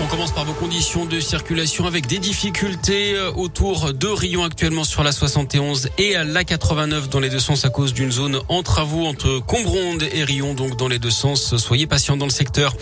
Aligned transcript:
On 0.00 0.06
commence 0.06 0.30
par 0.30 0.44
vos 0.44 0.52
conditions 0.52 1.06
de 1.06 1.18
circulation 1.18 1.84
avec 1.84 2.06
des 2.06 2.18
difficultés 2.18 3.14
euh, 3.16 3.32
autour 3.32 3.92
de 3.92 4.06
Rion 4.06 4.44
actuellement 4.44 4.84
sur 4.84 5.02
la 5.02 5.10
71 5.10 5.88
et 5.98 6.14
à 6.14 6.22
la 6.22 6.44
89 6.44 7.08
dans 7.08 7.18
les 7.18 7.28
deux 7.28 7.40
sens 7.40 7.64
à 7.64 7.68
cause 7.68 7.92
d'une 7.92 8.12
zone 8.12 8.38
en 8.48 8.62
travaux 8.62 9.06
entre 9.06 9.40
Combronde 9.44 10.04
et 10.12 10.22
Rion 10.22 10.54
donc 10.54 10.76
dans 10.76 10.86
les 10.86 11.00
deux 11.00 11.10
sens. 11.10 11.56
Soyez 11.56 11.88
patients 11.88 12.16
dans 12.16 12.26
le 12.26 12.30
secteur. 12.30 12.76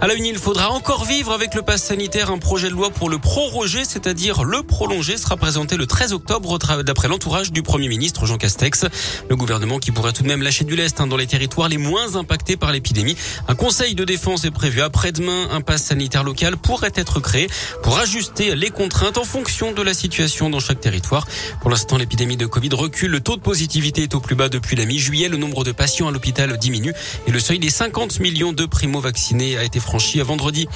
À 0.00 0.08
la 0.08 0.14
une, 0.14 0.26
il 0.26 0.38
faudra 0.38 0.70
encore 0.70 1.04
vivre 1.04 1.32
avec 1.32 1.54
le 1.54 1.62
pass 1.62 1.84
sanitaire. 1.84 2.32
Un 2.32 2.38
projet 2.38 2.68
de 2.68 2.74
loi 2.74 2.90
pour 2.90 3.10
le 3.10 3.18
proroger, 3.18 3.84
c'est-à-dire 3.84 4.42
le 4.42 4.64
prolonger, 4.64 5.16
sera 5.18 5.36
présenté 5.36 5.76
le 5.76 5.86
13 5.86 6.14
octobre 6.14 6.58
d'après 6.82 7.06
l'entourage 7.06 7.52
du 7.52 7.62
Premier 7.62 7.86
ministre 7.86 8.26
Jean 8.26 8.38
Castex. 8.38 8.86
Le 9.30 9.36
gouvernement 9.36 9.78
qui 9.78 9.92
pourrait 9.92 10.12
tout 10.12 10.24
de 10.24 10.28
même 10.28 10.42
lâcher 10.42 10.64
du 10.64 10.74
lest 10.74 11.00
hein, 11.00 11.06
dans 11.06 11.16
les 11.16 11.28
territoires 11.28 11.68
les 11.68 11.78
moins 11.78 12.16
impactés 12.16 12.56
par 12.56 12.72
l'épidémie. 12.72 13.16
Un 13.46 13.54
conseil 13.54 13.94
de 13.94 14.04
défense 14.04 14.44
est 14.44 14.50
prévu 14.50 14.80
après-demain. 14.80 15.48
Un 15.52 15.60
pass 15.60 15.84
sanitaire 15.84 16.24
local 16.24 16.55
pourrait 16.56 16.92
être 16.94 17.20
créé 17.20 17.48
pour 17.82 17.98
ajuster 17.98 18.54
les 18.54 18.70
contraintes 18.70 19.18
en 19.18 19.24
fonction 19.24 19.72
de 19.72 19.82
la 19.82 19.94
situation 19.94 20.50
dans 20.50 20.60
chaque 20.60 20.80
territoire. 20.80 21.26
Pour 21.60 21.70
l'instant, 21.70 21.96
l'épidémie 21.96 22.36
de 22.36 22.46
Covid 22.46 22.70
recule. 22.72 23.10
Le 23.10 23.20
taux 23.20 23.36
de 23.36 23.40
positivité 23.40 24.02
est 24.02 24.14
au 24.14 24.20
plus 24.20 24.34
bas 24.34 24.48
depuis 24.48 24.76
la 24.76 24.84
mi-juillet. 24.84 25.28
Le 25.28 25.36
nombre 25.36 25.64
de 25.64 25.72
patients 25.72 26.08
à 26.08 26.10
l'hôpital 26.10 26.56
diminue 26.58 26.92
et 27.26 27.30
le 27.30 27.38
seuil 27.40 27.58
des 27.58 27.70
50 27.70 28.20
millions 28.20 28.52
de 28.52 28.66
primo-vaccinés 28.66 29.56
a 29.56 29.64
été 29.64 29.80
franchi 29.80 30.20
à 30.20 30.24
vendredi. 30.24 30.68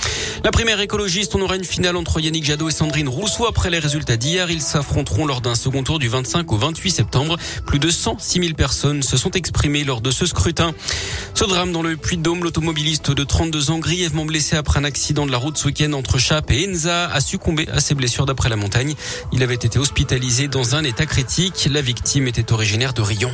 La 0.44 0.50
primaire 0.50 0.80
écologiste, 0.80 1.34
on 1.34 1.40
aura 1.42 1.56
une 1.56 1.64
finale 1.64 1.96
entre 1.96 2.20
Yannick 2.20 2.44
Jadot 2.44 2.68
et 2.68 2.72
Sandrine 2.72 3.08
Rousseau 3.08 3.46
après 3.46 3.70
les 3.70 3.78
résultats 3.78 4.16
d'hier. 4.16 4.50
Ils 4.50 4.62
s'affronteront 4.62 5.26
lors 5.26 5.40
d'un 5.40 5.54
second 5.54 5.82
tour 5.82 5.98
du 5.98 6.08
25 6.08 6.50
au 6.52 6.56
28 6.56 6.90
septembre. 6.90 7.36
Plus 7.66 7.78
de 7.78 7.90
106 7.90 8.40
000 8.40 8.54
personnes 8.54 9.02
se 9.02 9.16
sont 9.16 9.32
exprimées 9.32 9.84
lors 9.84 10.00
de 10.00 10.10
ce 10.10 10.26
scrutin. 10.26 10.72
Ce 11.40 11.46
drame 11.46 11.72
dans 11.72 11.80
le 11.80 11.96
Puy-de-Dôme, 11.96 12.44
l'automobiliste 12.44 13.12
de 13.12 13.24
32 13.24 13.70
ans 13.70 13.78
grièvement 13.78 14.26
blessé 14.26 14.56
après 14.56 14.78
un 14.78 14.84
accident 14.84 15.24
de 15.24 15.32
la 15.32 15.38
route 15.38 15.56
ce 15.56 15.68
week-end 15.68 15.94
entre 15.94 16.18
Chap 16.18 16.50
et 16.50 16.68
Enza 16.68 17.10
a 17.10 17.20
succombé 17.22 17.66
à 17.70 17.80
ses 17.80 17.94
blessures 17.94 18.26
d'après 18.26 18.50
la 18.50 18.56
montagne. 18.56 18.94
Il 19.32 19.42
avait 19.42 19.54
été 19.54 19.78
hospitalisé 19.78 20.48
dans 20.48 20.74
un 20.74 20.84
état 20.84 21.06
critique. 21.06 21.66
La 21.72 21.80
victime 21.80 22.28
était 22.28 22.52
originaire 22.52 22.92
de 22.92 23.00
Rion 23.00 23.32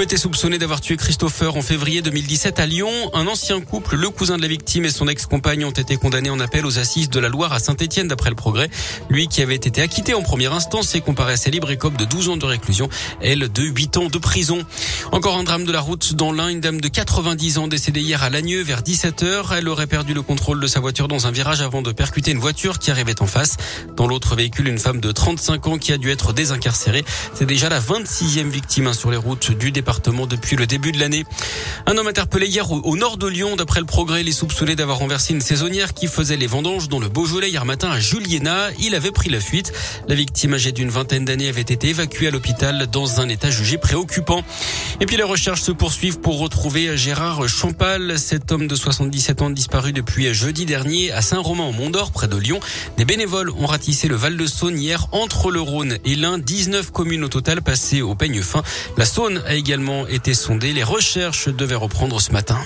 a 0.00 0.02
été 0.04 0.16
soupçonné 0.16 0.58
d'avoir 0.58 0.80
tué 0.80 0.96
Christopher 0.96 1.56
en 1.56 1.62
février 1.62 2.02
2017 2.02 2.60
à 2.60 2.66
Lyon. 2.66 2.88
Un 3.14 3.26
ancien 3.26 3.60
couple, 3.60 3.96
le 3.96 4.10
cousin 4.10 4.36
de 4.36 4.42
la 4.42 4.48
victime 4.48 4.84
et 4.84 4.90
son 4.90 5.08
ex-compagne 5.08 5.64
ont 5.64 5.72
été 5.72 5.96
condamnés 5.96 6.30
en 6.30 6.38
appel 6.38 6.66
aux 6.66 6.78
assises 6.78 7.10
de 7.10 7.18
la 7.18 7.28
Loire 7.28 7.52
à 7.52 7.58
Saint-Etienne 7.58 8.06
d'après 8.06 8.30
le 8.30 8.36
progrès. 8.36 8.70
Lui 9.08 9.26
qui 9.26 9.42
avait 9.42 9.56
été 9.56 9.82
acquitté 9.82 10.14
en 10.14 10.22
première 10.22 10.52
instance 10.52 10.94
et 10.94 11.00
comparé 11.00 11.32
à 11.32 11.36
sa 11.36 11.50
libre 11.50 11.72
écope 11.72 11.96
de 11.96 12.04
12 12.04 12.28
ans 12.28 12.36
de 12.36 12.44
réclusion, 12.44 12.88
elle 13.20 13.50
de 13.50 13.62
8 13.64 13.96
ans 13.96 14.06
de 14.06 14.18
prison. 14.18 14.64
Encore 15.10 15.36
un 15.36 15.42
drame 15.42 15.64
de 15.64 15.72
la 15.72 15.80
route 15.80 16.14
dans 16.14 16.30
l'un, 16.30 16.46
une 16.46 16.60
dame 16.60 16.80
de 16.80 16.88
90 16.88 17.58
ans 17.58 17.66
décédée 17.66 18.00
hier 18.00 18.22
à 18.22 18.30
Lagneux 18.30 18.62
vers 18.62 18.82
17h. 18.82 19.56
Elle 19.56 19.68
aurait 19.68 19.88
perdu 19.88 20.14
le 20.14 20.22
contrôle 20.22 20.60
de 20.60 20.68
sa 20.68 20.78
voiture 20.78 21.08
dans 21.08 21.26
un 21.26 21.32
virage 21.32 21.60
avant 21.60 21.82
de 21.82 21.90
percuter 21.90 22.30
une 22.30 22.38
voiture 22.38 22.78
qui 22.78 22.92
arrivait 22.92 23.20
en 23.20 23.26
face. 23.26 23.56
Dans 23.96 24.06
l'autre 24.06 24.36
véhicule, 24.36 24.68
une 24.68 24.78
femme 24.78 25.00
de 25.00 25.10
35 25.10 25.66
ans 25.66 25.78
qui 25.78 25.92
a 25.92 25.98
dû 25.98 26.12
être 26.12 26.32
désincarcérée. 26.32 27.04
C'est 27.34 27.46
déjà 27.46 27.68
la 27.68 27.80
26e 27.80 28.48
victime 28.48 28.86
hein, 28.86 28.92
sur 28.92 29.10
les 29.10 29.16
routes 29.16 29.50
du 29.50 29.72
département 29.72 29.87
depuis 30.28 30.56
le 30.56 30.66
début 30.66 30.92
de 30.92 31.00
l'année. 31.00 31.24
Un 31.86 31.96
homme 31.96 32.08
interpellé 32.08 32.46
hier 32.46 32.70
au, 32.70 32.96
nord 32.96 33.16
de 33.16 33.26
Lyon. 33.26 33.56
D'après 33.56 33.80
le 33.80 33.86
progrès, 33.86 34.20
il 34.20 34.28
est 34.28 34.32
soupçonné 34.32 34.76
d'avoir 34.76 34.98
renversé 34.98 35.32
une 35.32 35.40
saisonnière 35.40 35.94
qui 35.94 36.08
faisait 36.08 36.36
les 36.36 36.46
vendanges 36.46 36.88
dans 36.88 36.98
le 36.98 37.08
Beaujolais 37.08 37.48
hier 37.48 37.64
matin 37.64 37.90
à 37.90 37.98
Juliena. 37.98 38.68
Il 38.80 38.94
avait 38.94 39.12
pris 39.12 39.30
la 39.30 39.40
fuite. 39.40 39.72
La 40.06 40.14
victime 40.14 40.54
âgée 40.54 40.72
d'une 40.72 40.90
vingtaine 40.90 41.24
d'années 41.24 41.48
avait 41.48 41.62
été 41.62 41.88
évacuée 41.88 42.28
à 42.28 42.30
l'hôpital 42.30 42.86
dans 42.92 43.20
un 43.20 43.28
état 43.30 43.50
jugé 43.50 43.78
préoccupant. 43.78 44.42
Et 45.00 45.06
puis 45.06 45.16
les 45.16 45.22
recherches 45.22 45.62
se 45.62 45.72
poursuivent 45.72 46.20
pour 46.20 46.38
retrouver 46.38 46.96
Gérard 46.96 47.48
Champal, 47.48 48.18
cet 48.18 48.52
homme 48.52 48.66
de 48.66 48.74
77 48.74 49.42
ans 49.42 49.50
disparu 49.50 49.92
depuis 49.92 50.34
jeudi 50.34 50.66
dernier 50.66 51.12
à 51.12 51.22
Saint-Romain 51.22 51.64
au 51.64 51.72
Mont-d'Or 51.72 52.12
près 52.12 52.28
de 52.28 52.36
Lyon. 52.36 52.60
Des 52.98 53.06
bénévoles 53.06 53.50
ont 53.50 53.66
ratissé 53.66 54.06
le 54.06 54.16
Val-de-Saône 54.16 54.78
hier 54.78 55.06
entre 55.12 55.50
le 55.50 55.60
Rhône 55.60 55.96
et 56.04 56.14
l'Ain. 56.14 56.38
19 56.38 56.92
communes 56.92 57.24
au 57.24 57.28
total 57.28 57.62
passées 57.62 58.02
au 58.02 58.14
peigne 58.14 58.42
fin. 58.42 58.62
La 58.96 59.06
Saône 59.06 59.42
a 59.46 59.54
également 59.54 59.77
été 60.08 60.34
sondé. 60.34 60.72
Les 60.72 60.82
recherches 60.82 61.48
devaient 61.48 61.74
reprendre 61.74 62.20
ce 62.20 62.32
matin. 62.32 62.58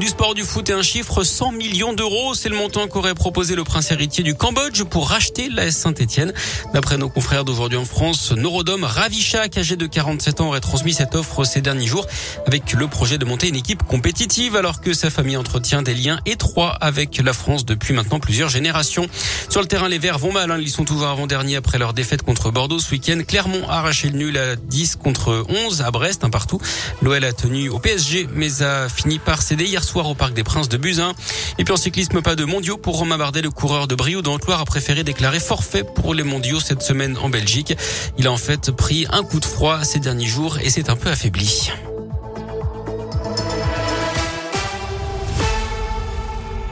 Du 0.00 0.08
sport 0.08 0.32
du 0.32 0.44
foot 0.44 0.70
et 0.70 0.72
un 0.72 0.80
chiffre 0.80 1.24
100 1.24 1.52
millions 1.52 1.92
d'euros, 1.92 2.32
c'est 2.32 2.48
le 2.48 2.56
montant 2.56 2.88
qu'aurait 2.88 3.14
proposé 3.14 3.54
le 3.54 3.64
prince 3.64 3.90
héritier 3.90 4.24
du 4.24 4.34
Cambodge 4.34 4.82
pour 4.84 5.10
racheter 5.10 5.50
la 5.50 5.70
Saint-Etienne. 5.70 6.32
D'après 6.72 6.96
nos 6.96 7.10
confrères 7.10 7.44
d'aujourd'hui 7.44 7.76
en 7.76 7.84
France, 7.84 8.32
Norodom 8.32 8.82
Ravichak, 8.82 9.58
âgé 9.58 9.76
de 9.76 9.84
47 9.84 10.40
ans, 10.40 10.48
aurait 10.48 10.60
transmis 10.60 10.94
cette 10.94 11.14
offre 11.14 11.44
ces 11.44 11.60
derniers 11.60 11.86
jours 11.86 12.06
avec 12.46 12.72
le 12.72 12.88
projet 12.88 13.18
de 13.18 13.26
monter 13.26 13.48
une 13.48 13.56
équipe 13.56 13.82
compétitive 13.82 14.56
alors 14.56 14.80
que 14.80 14.94
sa 14.94 15.10
famille 15.10 15.36
entretient 15.36 15.82
des 15.82 15.92
liens 15.92 16.18
étroits 16.24 16.78
avec 16.80 17.18
la 17.18 17.34
France 17.34 17.66
depuis 17.66 17.92
maintenant 17.92 18.20
plusieurs 18.20 18.48
générations. 18.48 19.06
Sur 19.50 19.60
le 19.60 19.66
terrain, 19.66 19.90
les 19.90 19.98
Verts 19.98 20.18
vont 20.18 20.32
mal, 20.32 20.50
hein. 20.50 20.56
ils 20.58 20.70
sont 20.70 20.86
toujours 20.86 21.08
avant-dernier 21.08 21.56
après 21.56 21.76
leur 21.76 21.92
défaite 21.92 22.22
contre 22.22 22.50
Bordeaux 22.50 22.78
ce 22.78 22.90
week-end. 22.92 23.20
Clermont 23.28 23.68
a 23.68 23.80
arraché 23.80 24.08
le 24.08 24.16
nul 24.16 24.38
à 24.38 24.56
10 24.56 24.96
contre 24.96 25.44
11 25.66 25.82
à 25.82 25.90
Brest, 25.90 26.24
un 26.24 26.30
partout. 26.30 26.58
L'OL 27.02 27.22
a 27.22 27.34
tenu 27.34 27.68
au 27.68 27.78
PSG 27.78 28.28
mais 28.32 28.62
a 28.62 28.88
fini 28.88 29.18
par 29.18 29.42
céder 29.42 29.66
hier 29.66 29.84
au 29.98 30.14
Parc 30.14 30.34
des 30.34 30.44
Princes 30.44 30.68
de 30.68 30.76
Buzyn. 30.76 31.12
Et 31.58 31.64
puis 31.64 31.72
en 31.72 31.76
cyclisme, 31.76 32.22
pas 32.22 32.36
de 32.36 32.44
mondiaux 32.44 32.76
pour 32.76 32.96
Romain 32.96 33.18
Bardet, 33.18 33.42
le 33.42 33.50
coureur 33.50 33.88
de 33.88 33.94
Brioude 33.94 34.24
dans 34.24 34.36
a 34.36 34.64
préféré 34.64 35.04
déclarer 35.04 35.40
forfait 35.40 35.84
pour 35.84 36.14
les 36.14 36.22
mondiaux 36.22 36.60
cette 36.60 36.82
semaine 36.82 37.16
en 37.18 37.28
Belgique. 37.28 37.76
Il 38.18 38.26
a 38.26 38.32
en 38.32 38.36
fait 38.36 38.70
pris 38.70 39.06
un 39.10 39.22
coup 39.22 39.40
de 39.40 39.44
froid 39.44 39.84
ces 39.84 39.98
derniers 39.98 40.26
jours 40.26 40.58
et 40.58 40.70
s'est 40.70 40.90
un 40.90 40.96
peu 40.96 41.08
affaibli. 41.10 41.70